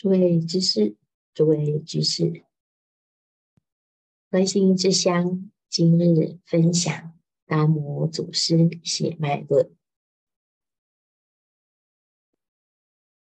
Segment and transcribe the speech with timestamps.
[0.00, 0.96] 诸位居士，
[1.34, 2.46] 诸位居士，
[4.30, 9.70] 观心之乡今日分享达摩祖师血脉论。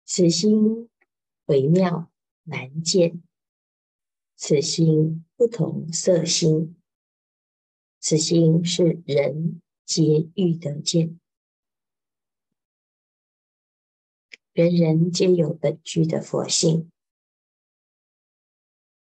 [0.05, 0.89] 此心
[1.47, 2.09] 微妙
[2.43, 3.21] 难见，
[4.37, 6.77] 此心不同色心，
[7.99, 11.20] 此心是人皆欲得见。
[14.53, 16.91] 人人皆有本具的佛性，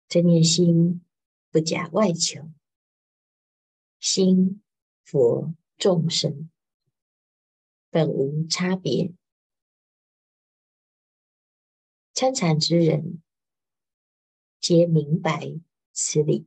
[0.07, 1.05] 这念心
[1.51, 2.49] 不假外求，
[3.99, 4.63] 心
[5.03, 6.49] 佛众生
[7.91, 9.13] 本无差别，
[12.15, 13.21] 参禅之人
[14.61, 15.59] 皆明白
[15.91, 16.47] 此理，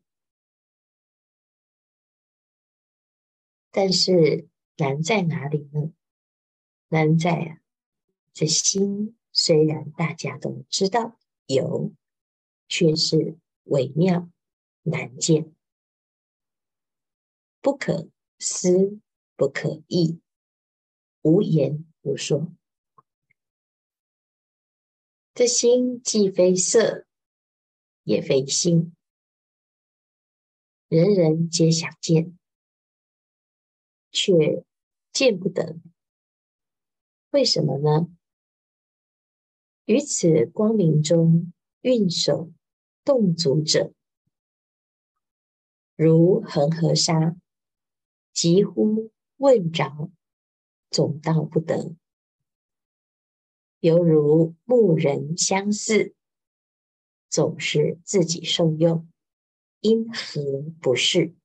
[3.71, 5.91] 但是难在哪里呢？
[6.87, 7.64] 难在啊！
[8.35, 11.93] 这心虽然大家都知道有，
[12.67, 14.29] 却是微妙
[14.81, 15.55] 难见，
[17.61, 18.99] 不可思
[19.37, 20.19] 不可议，
[21.21, 22.53] 无言无说。
[25.33, 27.07] 这心既非色，
[28.03, 28.93] 也非心，
[30.89, 32.37] 人人皆想见，
[34.11, 34.65] 却
[35.13, 35.77] 见不得。
[37.29, 38.09] 为什么呢？
[39.85, 42.51] 于此光明中运手
[43.03, 43.93] 动足者，
[45.95, 47.35] 如恒河沙，
[48.33, 50.09] 急呼问着，
[50.89, 51.95] 总到不得；
[53.79, 56.15] 犹如牧人相似，
[57.29, 59.07] 总是自己受用，
[59.81, 61.35] 因何不是？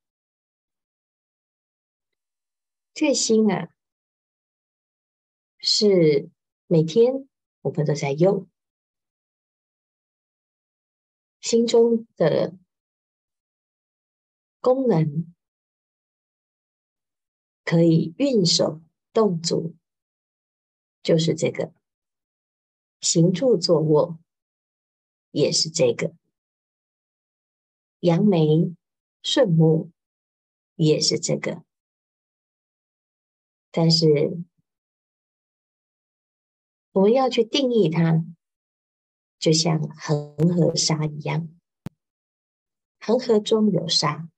[2.95, 3.69] 这心啊，
[5.59, 6.31] 是
[6.67, 7.27] 每天。
[7.63, 8.49] 我们都在用。
[11.41, 12.55] 心中的
[14.61, 15.35] 功能，
[17.65, 18.81] 可以运手
[19.13, 19.75] 动足，
[21.03, 21.73] 就是这个。
[23.01, 24.19] 行住坐卧，
[25.31, 26.15] 也是这个。
[28.01, 28.75] 扬眉
[29.23, 29.91] 顺目，
[30.77, 31.65] 也是这个，
[33.71, 34.45] 但是。
[36.93, 38.25] 我们要去定义它，
[39.39, 41.49] 就像恒河沙一样。
[42.99, 44.29] 恒河中有沙，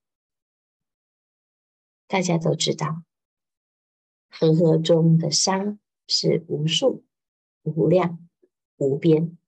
[2.06, 3.02] 大家都知道，
[4.28, 7.04] 恒河中的沙是无数、
[7.62, 8.28] 无量、
[8.76, 9.38] 无边。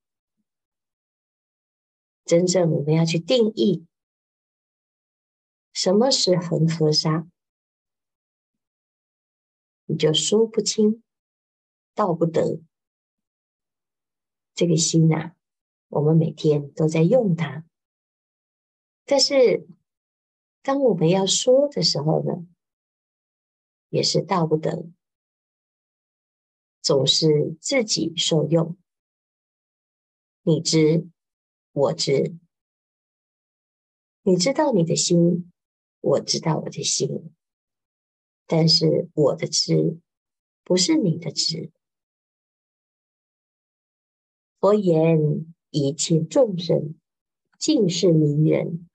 [2.24, 3.86] 真正我们要去定义，
[5.74, 7.28] 什么是恒河沙，
[9.84, 11.02] 你就说不清，
[11.94, 12.62] 道不得。
[14.54, 15.36] 这个心呐、啊，
[15.88, 17.64] 我们每天都在用它，
[19.04, 19.66] 但是
[20.62, 22.46] 当我们要说的时候呢，
[23.88, 24.88] 也是道不得，
[26.80, 28.76] 总是自己受用。
[30.42, 31.08] 你知，
[31.72, 32.36] 我知，
[34.22, 35.50] 你知道你的心，
[36.00, 37.34] 我知道我的心，
[38.46, 39.98] 但是我的知
[40.62, 41.72] 不是你的知。
[44.64, 46.94] 佛言：一切众生
[47.58, 48.88] 尽是迷人，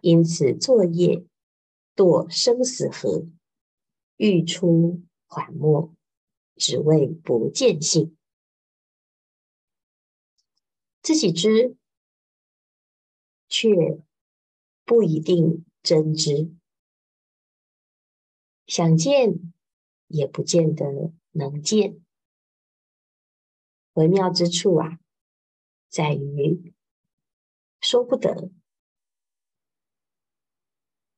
[0.00, 1.26] 因此作业
[1.94, 3.26] 堕生死河，
[4.16, 5.94] 欲出还没，
[6.56, 8.16] 只为不见性。
[11.02, 11.76] 自己知，
[13.50, 14.02] 却
[14.86, 16.54] 不一定真知；
[18.66, 19.52] 想见，
[20.06, 22.02] 也不见得能见。
[23.98, 25.00] 微妙之处啊，
[25.88, 26.72] 在于
[27.80, 28.52] 说不得、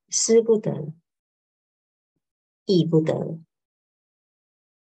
[0.09, 0.95] 思不得、
[2.65, 3.39] 意不得，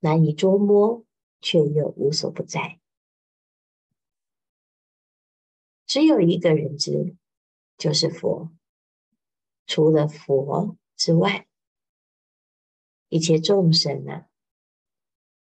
[0.01, 1.07] 难以捉摸，
[1.41, 2.81] 却又无所不在。
[5.87, 7.17] 只有一个人知，
[7.79, 8.53] 就是佛。
[9.67, 11.47] 除了佛之外，
[13.09, 14.29] 一切众生啊，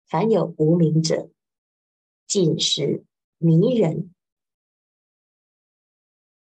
[0.06, 1.32] 凡有无明者。
[2.28, 3.06] 尽是
[3.38, 4.14] 迷人。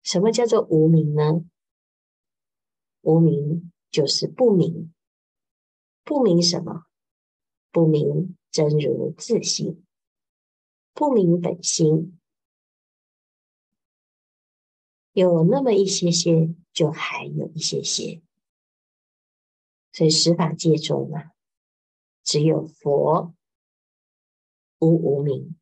[0.02, 1.44] 什么叫做无名呢？
[3.02, 4.92] 无名就是不明，
[6.02, 6.86] 不明什么？
[7.70, 9.84] 不明真如自性，
[10.94, 12.18] 不明本心。
[15.12, 18.22] 有那么一些些，就还有一些些。
[19.92, 21.32] 所以十法界中啊，
[22.22, 23.34] 只有佛
[24.78, 25.57] 无无名。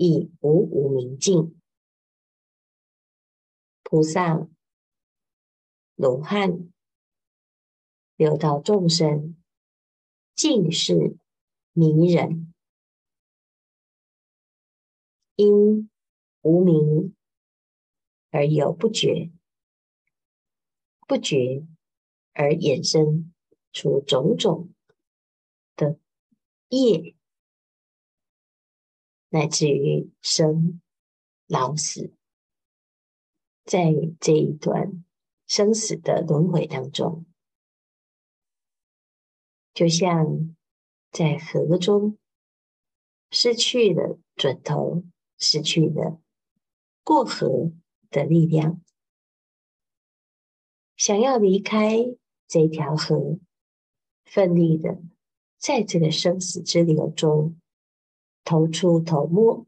[0.00, 1.60] 亦无无明尽。
[3.82, 4.46] 菩萨、
[5.96, 6.72] 罗汉、
[8.14, 9.36] 六道众生，
[10.36, 11.16] 尽是
[11.72, 12.54] 迷人，
[15.34, 15.90] 因
[16.42, 17.16] 无明
[18.30, 19.32] 而有不觉，
[21.08, 21.66] 不觉
[22.34, 23.34] 而衍生
[23.72, 24.72] 出种种
[25.74, 25.98] 的
[26.68, 27.16] 业，
[29.30, 30.80] 乃至于生
[31.46, 32.12] 老死。
[33.64, 35.04] 在这一段
[35.46, 37.26] 生死的轮回当中，
[39.74, 40.56] 就像
[41.10, 42.16] 在河中
[43.30, 45.04] 失去了准头，
[45.38, 46.20] 失去了
[47.04, 47.72] 过河
[48.08, 48.82] 的力量，
[50.96, 51.98] 想要离开
[52.46, 53.38] 这条河，
[54.24, 55.02] 奋力的
[55.58, 57.60] 在这个生死之流中
[58.48, 59.66] 头出头没，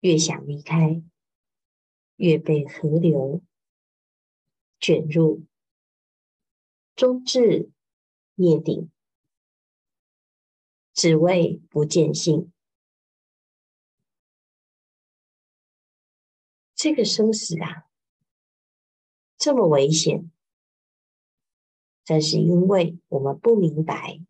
[0.00, 1.00] 越想离开。
[2.16, 3.44] 越被河流
[4.80, 5.46] 卷入，
[6.96, 7.70] 终至
[8.34, 8.90] 灭顶，
[10.92, 12.52] 只为不见性。
[16.74, 17.88] 这个生死啊，
[19.36, 20.28] 这么危险，
[22.04, 24.20] 但是因为我们不明白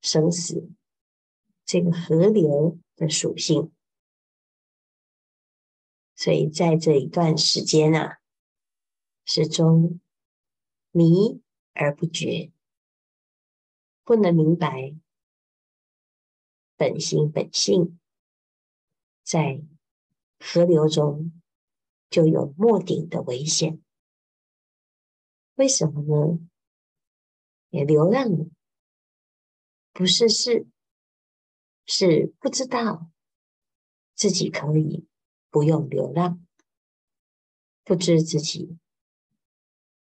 [0.00, 0.70] 生死
[1.68, 3.70] 这个河流的属性。
[6.16, 8.20] 所以在这一段时间啊，
[9.26, 10.00] 始终
[10.90, 11.42] 迷
[11.74, 12.50] 而不觉，
[14.02, 14.96] 不能明白
[16.74, 18.00] 本心本性，
[19.22, 19.60] 在
[20.40, 21.38] 河流中
[22.08, 23.82] 就有没顶的危险。
[25.56, 26.48] 为什么呢？
[27.68, 28.50] 也流浪
[29.92, 30.66] 不是是
[31.88, 33.10] 是不知道
[34.14, 35.08] 自己可以。
[35.50, 36.46] 不用流浪，
[37.82, 38.76] 不知自己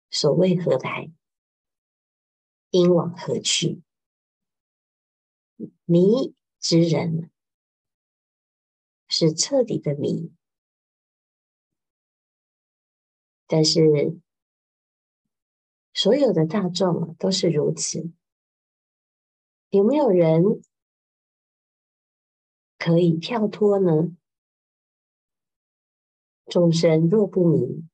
[0.09, 1.09] 所为何来，
[2.71, 3.81] 应往何去？
[5.85, 7.31] 迷之人
[9.07, 10.33] 是彻底的迷，
[13.47, 14.19] 但是
[15.93, 18.11] 所有的大众都是如此。
[19.69, 20.61] 有没有人
[22.87, 24.15] 可以跳脱呢？
[26.45, 27.89] 众生若不明，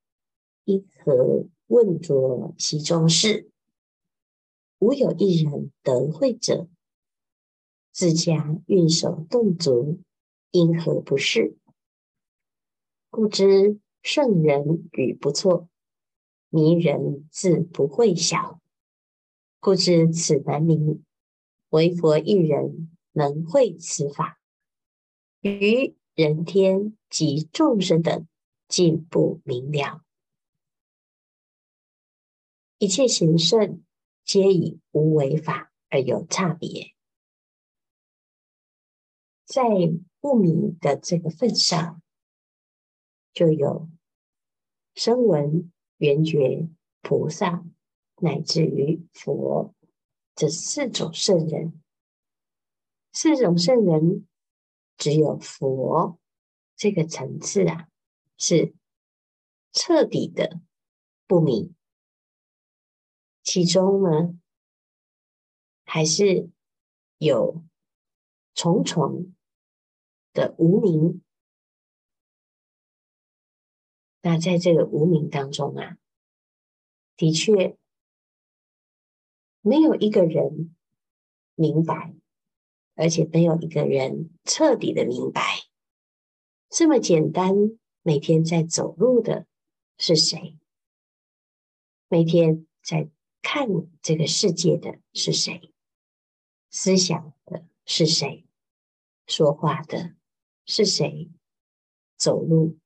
[0.66, 3.50] 因何问着其中事？
[4.78, 6.68] 无有一人得会者，
[7.92, 10.00] 自家运手动足，
[10.52, 11.58] 因何不是？
[13.10, 15.68] 故知圣人语不错，
[16.50, 18.62] 迷人自不会晓。
[19.60, 21.04] 故知此难明，
[21.70, 24.40] 唯佛一人能会此法，
[25.44, 28.28] 于人天及众生等。
[28.70, 30.04] 尽不明了，
[32.80, 33.84] 一切行圣
[34.24, 36.96] 皆以无为法而有差别，
[39.46, 39.62] 在
[40.20, 42.02] 不明的这个份上，
[43.32, 43.88] 就有
[44.96, 46.68] 声闻、缘觉、
[47.02, 47.64] 菩萨
[48.22, 49.76] 乃至于佛
[50.34, 51.80] 这四种圣人。
[53.12, 54.28] 四种圣人，
[55.04, 56.18] 只有佛
[56.78, 57.90] 这个层次啊。
[58.38, 58.74] 是
[59.74, 60.62] 彻底的
[61.28, 61.76] 不明，
[63.42, 64.40] 其中呢，
[65.84, 66.50] 还是
[67.18, 67.64] 有
[68.54, 69.34] 重重
[70.32, 71.22] 的无名。
[74.22, 75.98] 那在这个无名当中啊，
[77.18, 77.78] 的确
[79.62, 80.76] 没有一个人
[81.56, 82.16] 明白，
[82.96, 85.42] 而且没有一个人彻底的明白，
[86.70, 87.54] 这么简单。
[88.06, 89.48] 每天在走路的
[89.98, 90.60] 是谁？
[92.10, 93.10] 每天在
[93.42, 93.70] 看
[94.02, 95.74] 这个世界的是谁？
[96.70, 98.46] 思想的是谁？
[99.26, 100.16] 说话的
[100.66, 101.32] 是谁？
[102.18, 102.78] 走路、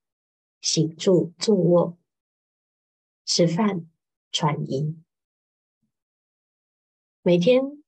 [0.61, 1.97] 行住、坐卧、
[3.25, 3.89] 吃饭、
[4.31, 5.01] 穿衣，
[7.23, 7.83] 每天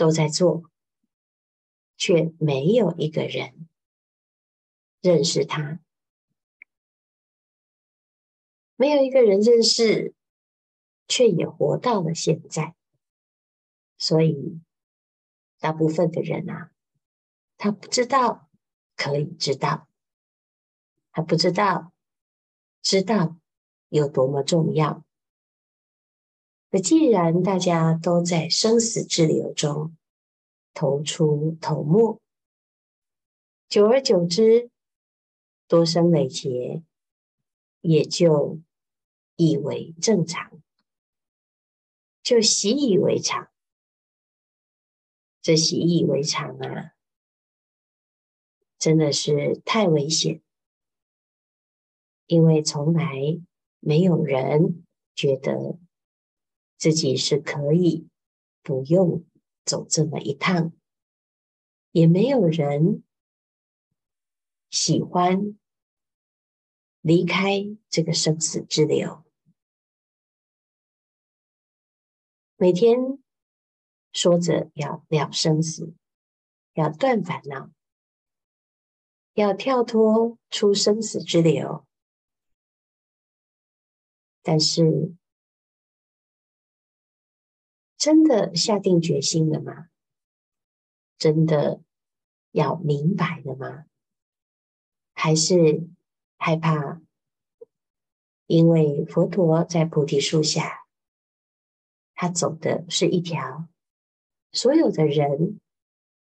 [0.00, 0.62] 都在做，
[1.98, 3.68] 却没有一个人。
[5.02, 5.78] 认识他，
[8.76, 10.14] 没有一个人认识，
[11.06, 12.74] 却也活到了现在。
[13.98, 14.62] 所以，
[15.58, 16.72] 大部分的人啊，
[17.58, 18.48] 他不知道
[18.96, 19.86] 可以知道，
[21.12, 21.92] 他不知道
[22.80, 23.36] 知道
[23.90, 25.04] 有多么重要。
[26.70, 29.96] 那既然大家都在生死之流中
[30.72, 32.20] 头出头没。
[33.68, 34.70] 久而久之，
[35.68, 36.82] 多生累劫，
[37.80, 38.60] 也就
[39.36, 40.60] 以为正常，
[42.22, 43.48] 就习以为常。
[45.42, 46.92] 这习以为常啊，
[48.78, 50.42] 真的是太危险，
[52.26, 53.40] 因为从来
[53.78, 54.84] 没有人
[55.14, 55.78] 觉得
[56.80, 58.08] 自己是可以
[58.62, 59.24] 不用
[59.64, 60.72] 走这么一趟，
[61.92, 63.04] 也没有人
[64.70, 65.56] 喜欢
[67.00, 69.24] 离开这个生死之流，
[72.56, 73.22] 每天。
[74.12, 75.94] 说着要了生死，
[76.74, 77.70] 要断烦恼，
[79.34, 81.86] 要跳脱出生死之流，
[84.42, 85.14] 但是
[88.00, 89.88] 真的下定决心了吗？
[91.18, 91.82] 真的
[92.50, 93.84] 要明白了吗？
[95.12, 95.86] 还是
[96.38, 97.02] 害怕？
[98.46, 100.86] 因为佛陀在菩提树下，
[102.14, 103.68] 他走的是一条。
[104.50, 105.60] 所有的人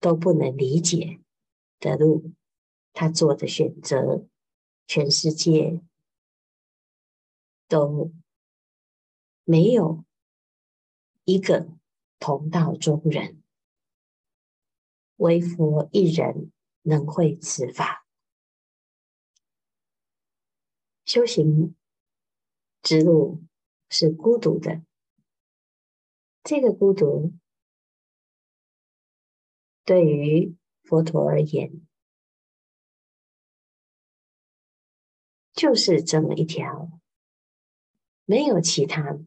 [0.00, 1.20] 都不能理解
[1.78, 2.32] 的路，
[2.92, 4.26] 他做的选择，
[4.88, 5.80] 全世界
[7.68, 8.10] 都
[9.44, 10.04] 没有
[11.28, 11.68] 一个
[12.18, 13.42] 同道中人，
[15.16, 18.06] 唯佛一人能会此法。
[21.04, 21.76] 修行
[22.80, 23.44] 之路
[23.90, 24.82] 是孤独的，
[26.42, 27.34] 这个孤独。
[29.84, 31.86] 对于佛陀而言，
[35.52, 36.98] 就是这么一条，
[38.24, 39.18] 没有其他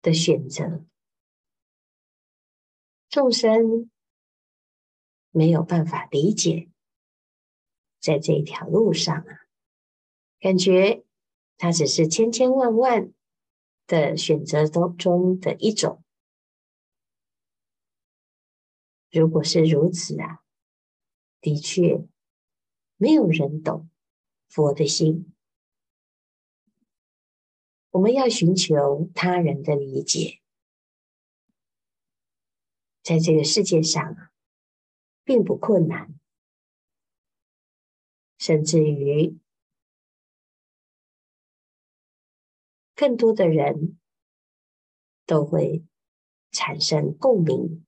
[0.00, 0.86] 的选择。
[3.08, 3.90] 众生
[5.30, 6.68] 没有办法理解，
[8.00, 9.46] 在这一条路上啊，
[10.38, 11.04] 感觉
[11.56, 13.12] 它只是千千万万
[13.86, 16.04] 的选择当中的一种。
[19.10, 20.44] 如果是如此啊，
[21.40, 22.06] 的确
[22.98, 23.88] 没有人懂
[24.48, 25.32] 佛的心。
[27.90, 30.42] 我们要寻求他人的理解，
[33.08, 34.30] 在这个世界上，
[35.24, 36.20] 并不困难，
[38.36, 39.38] 甚至于
[42.94, 43.98] 更多的人
[45.24, 45.86] 都会
[46.50, 47.82] 产生共鸣。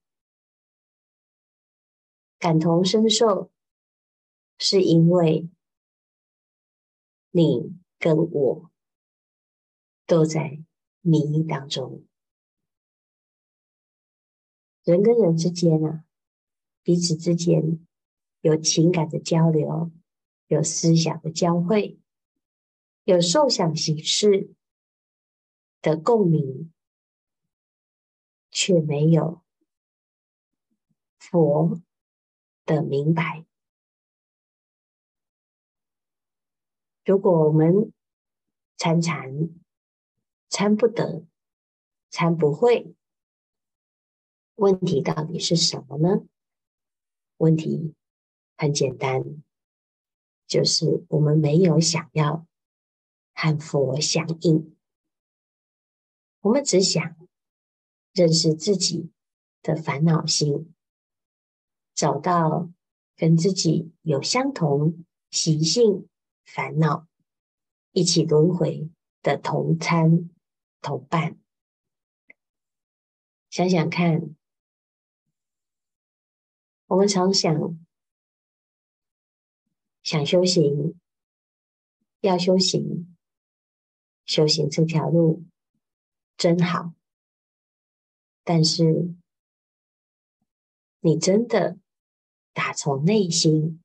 [2.39, 3.51] 感同身受，
[4.57, 5.47] 是因为
[7.29, 8.71] 你跟我
[10.07, 10.63] 都在
[11.01, 12.07] 迷当中。
[14.83, 16.05] 人跟人之间啊，
[16.83, 17.85] 彼此之间
[18.41, 19.91] 有情感的交流，
[20.47, 21.99] 有思想的交汇，
[23.03, 24.53] 有受想行识
[25.81, 26.73] 的共鸣，
[28.49, 29.43] 却没有
[31.19, 31.79] 佛
[32.65, 33.45] 的明白，
[37.05, 37.93] 如果我们
[38.77, 39.49] 参禅
[40.49, 41.27] 参不得，
[42.09, 42.95] 参不会，
[44.61, 46.23] 问题到底是什么呢？
[47.37, 47.95] 问题
[48.55, 49.41] 很简单，
[50.45, 52.45] 就是我们没有想要
[53.33, 54.77] 和佛相应，
[56.41, 57.27] 我们只想
[58.13, 59.09] 认识自己
[59.63, 60.71] 的烦恼心。
[61.95, 62.71] 找到
[63.15, 66.07] 跟自己有相同习性、
[66.45, 67.07] 烦恼
[67.93, 68.91] 一起轮回
[69.23, 70.29] 的同参
[70.81, 71.39] 同伴，
[73.49, 74.35] 想想看，
[76.91, 77.79] 我们常想
[80.03, 80.99] 想修行，
[82.19, 83.15] 要修行，
[84.25, 85.45] 修行这条路
[86.35, 86.93] 真好，
[88.43, 89.15] 但是
[90.99, 91.79] 你真的？
[92.51, 93.81] 打从内心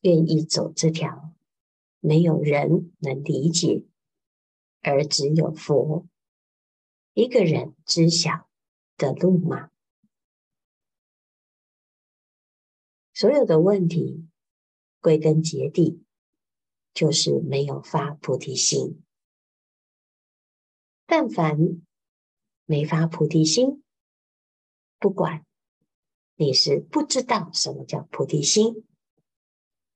[0.00, 1.34] 愿意走这条
[2.00, 3.84] 没有人能理解，
[4.80, 6.06] 而只有佛
[7.12, 8.48] 一个人知晓
[8.96, 9.70] 的路吗？
[13.18, 14.28] 所有的问题
[15.00, 16.04] 归根结底
[16.94, 19.02] 就是没有发菩提心。
[21.04, 21.82] 但凡
[22.64, 23.82] 没发菩提心，
[25.00, 25.44] 不管。
[26.36, 28.86] 你是不知道什么叫菩提心，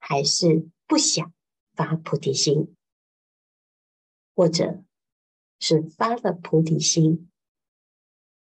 [0.01, 1.33] 还是不想
[1.75, 2.75] 发菩提心，
[4.35, 4.83] 或者
[5.61, 7.31] 是发了菩提心，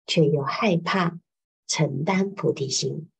[0.06, 1.20] 却又害怕
[1.66, 3.10] 承担菩提心？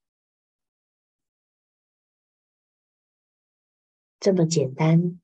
[4.25, 5.21] 这么简单，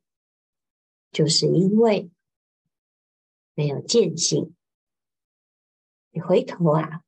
[1.10, 2.10] 就是因为
[3.54, 4.54] 没有见性。
[6.10, 7.02] 你回头啊，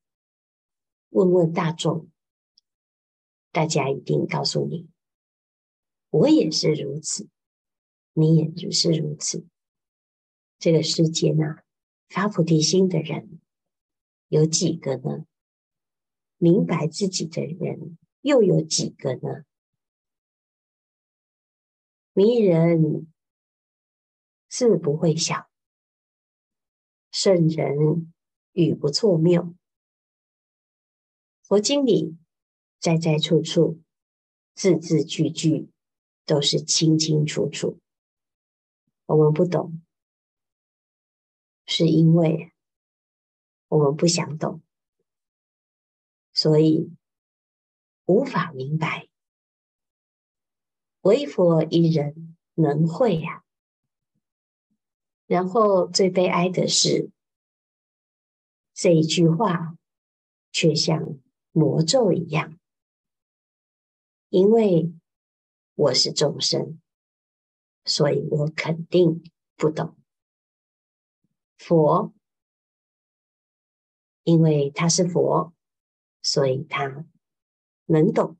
[1.11, 2.09] 问问大众，
[3.51, 4.89] 大家一定告诉你，
[6.09, 7.29] 我也是如此，
[8.15, 9.47] 你也就是如此。
[10.59, 11.59] 这个世界呢，
[12.09, 13.39] 发菩提心的人
[14.29, 15.27] 有几个呢？
[16.39, 19.45] 明白自己的人又有几个呢？
[22.15, 23.11] 迷人
[24.47, 25.49] 自不会晓，
[27.11, 28.13] 圣人
[28.53, 29.55] 语不错谬。
[31.43, 32.19] 佛经里
[32.79, 33.81] 在在处处、
[34.55, 35.71] 字字句句
[36.27, 37.79] 都是清清楚楚。
[39.07, 39.83] 我们不懂，
[41.65, 42.53] 是因为
[43.69, 44.63] 我们不想懂，
[46.35, 46.93] 所以
[48.05, 49.09] 无法明白。
[51.03, 53.43] 唯佛一人能会呀、
[55.27, 57.11] 然后最悲哀的是，
[58.73, 59.77] 这一句话
[60.53, 61.19] 却像
[61.51, 62.57] 魔咒一样，
[64.29, 64.93] 因为
[65.75, 66.81] 我是众生，
[67.85, 69.25] 所以我肯定
[69.57, 69.97] 不懂。
[71.59, 72.13] 佛，
[74.23, 75.53] 因为他是佛，
[76.23, 77.05] 所以他
[77.87, 78.37] 能懂。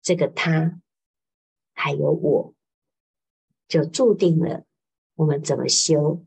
[0.00, 0.80] 这个他。
[1.82, 2.54] 还有我，
[3.66, 4.66] 就注定了
[5.14, 6.26] 我们怎么修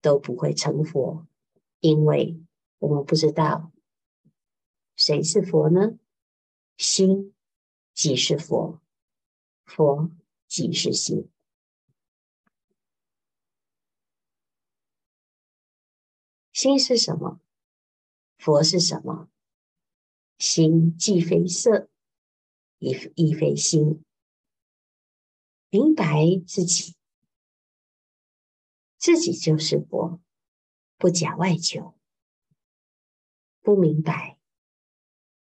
[0.00, 1.26] 都不会成佛，
[1.80, 2.40] 因为
[2.78, 3.72] 我们不知道
[4.94, 5.98] 谁是佛呢？
[6.76, 7.34] 心
[7.94, 8.80] 即是佛，
[9.64, 10.12] 佛
[10.46, 11.28] 即是心。
[16.52, 17.40] 心是什么？
[18.38, 19.28] 佛是什么？
[20.38, 21.88] 心既非色，
[22.78, 24.05] 亦亦非心。
[25.70, 26.04] 明白
[26.46, 26.94] 自己，
[28.98, 30.20] 自己就是佛，
[30.96, 31.94] 不假外求。
[33.60, 34.38] 不明白，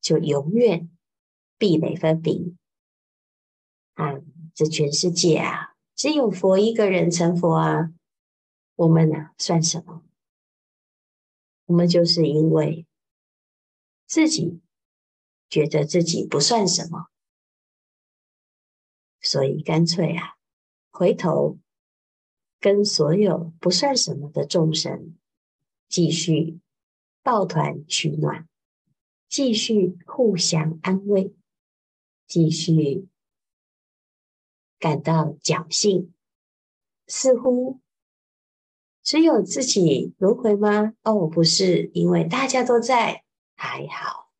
[0.02, 0.89] 就永远
[1.58, 2.58] 壁垒分明。
[3.93, 4.19] 啊，
[4.54, 7.93] 这全世界啊，只有佛一个人成佛啊，
[8.76, 10.04] 我们呢、啊，算什么？
[11.65, 12.86] 我们就是因为
[14.06, 14.60] 自己
[15.50, 17.08] 觉得自己不算什么。
[19.21, 20.36] 所以干脆啊，
[20.89, 21.57] 回头
[22.60, 25.15] 跟所有不算什么的众生
[25.88, 26.60] 继续
[27.23, 28.47] 抱团取暖，
[29.29, 31.36] 继续互相安慰，
[32.27, 33.07] 继续
[34.79, 36.13] 感到侥幸，
[37.05, 37.79] 似乎
[39.03, 40.93] 只有自己轮回吗？
[41.03, 43.23] 哦，不是，因为大家都在，
[43.55, 44.31] 还好。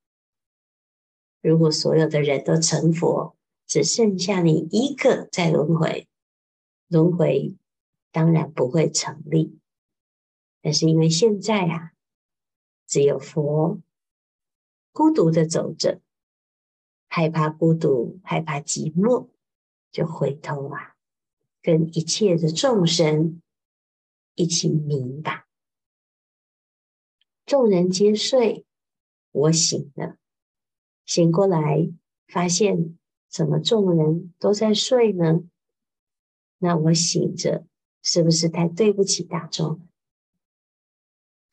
[1.42, 3.36] 如果所有的人都成佛，
[3.72, 6.10] 只剩下你一个在轮回，
[6.90, 7.56] 轮回
[8.12, 9.62] 当然不会成立。
[10.62, 11.94] 但是因为现在啊，
[12.86, 13.80] 只有佛
[14.92, 16.02] 孤独的走着，
[17.08, 19.30] 害怕孤独，害怕寂寞，
[19.90, 20.98] 就回头啊，
[21.62, 23.42] 跟一切的众生
[24.36, 25.46] 一起明白。
[27.46, 28.66] 众人皆睡，
[29.32, 30.18] 我醒了，
[31.06, 31.90] 醒过来
[32.28, 32.98] 发现。
[33.32, 35.40] 怎么众人都在睡呢？
[36.58, 37.66] 那我醒着
[38.04, 39.88] 是不是太对不起大众？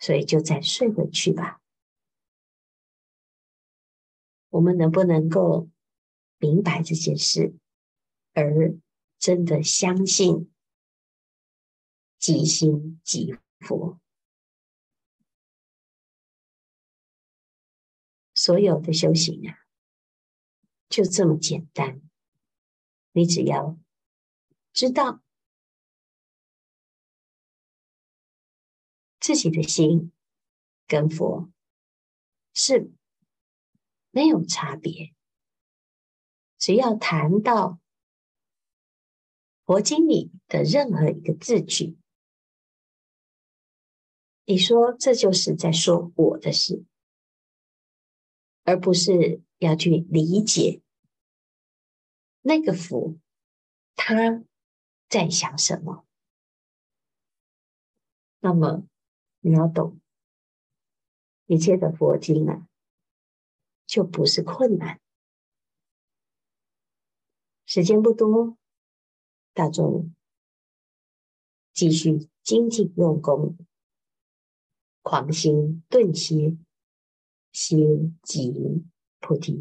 [0.00, 1.62] 所以就再睡回去吧。
[4.48, 5.68] 我们能不能够
[6.38, 7.54] 明白这件事，
[8.32, 8.74] 而
[9.18, 10.52] 真的相信
[12.18, 14.00] 即心即佛？
[18.34, 19.67] 所有的修行啊。
[20.88, 22.00] 就这么简单，
[23.12, 23.78] 你只要
[24.72, 25.22] 知道
[29.20, 30.12] 自己的心
[30.86, 31.50] 跟佛
[32.54, 32.90] 是
[34.10, 35.14] 没有差别，
[36.56, 37.78] 只要谈到
[39.64, 41.98] 佛经里的任何一个字句，
[44.46, 46.86] 你说这就是在说我的事，
[48.68, 49.42] 而不是。
[49.60, 50.82] 要去理解
[52.42, 53.18] 那个佛
[53.96, 54.44] 他
[55.08, 56.06] 在想什么，
[58.38, 58.86] 那么
[59.40, 60.00] 你要懂
[61.46, 62.68] 一切的佛经啊，
[63.84, 65.00] 就不是困难。
[67.66, 68.56] 时间不多，
[69.52, 70.14] 大众
[71.72, 73.58] 继续精进用功，
[75.02, 76.56] 狂心顿歇，
[77.58, 78.54] 心即
[79.20, 79.52] 菩提。